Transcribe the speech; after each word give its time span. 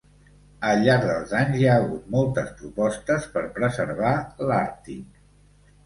Al 0.69 0.79
llarg 0.87 1.05
dels 1.09 1.35
anys, 1.41 1.59
hi 1.59 1.67
ha 1.67 1.75
hagut 1.83 2.09
moltes 2.17 2.51
propostes 2.65 3.31
per 3.37 3.47
preservar 3.61 4.19
l'Àrtic. 4.51 5.27